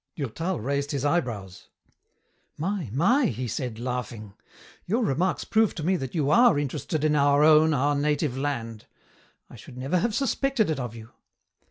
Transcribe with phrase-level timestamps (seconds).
[0.15, 1.69] Durtal raised his eyebrows.
[2.57, 4.33] "My, my," he said, laughing.
[4.87, 8.87] "Your remarks prove to me that you are interested in 'our own, our native land.'
[9.47, 11.11] I should never have suspected it of you."